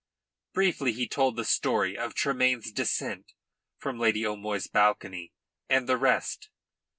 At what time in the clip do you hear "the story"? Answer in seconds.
1.35-1.95